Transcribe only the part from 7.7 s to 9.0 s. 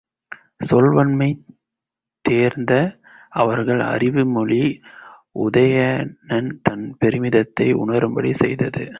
உணரும்படி செய்தது.